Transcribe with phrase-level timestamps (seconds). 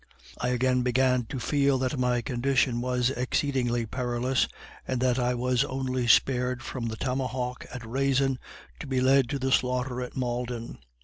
[0.39, 4.47] I again began to feel that my condition was exceedingly perilous,
[4.87, 8.39] and that I was only spared from the tomahawk at Raisin,
[8.79, 10.79] to be led to the slaughter at Malden.